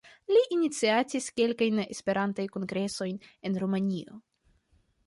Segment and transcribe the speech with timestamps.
[0.35, 4.21] Li iniciatis kelkajn Esperantaj kongresojn en Rumanio.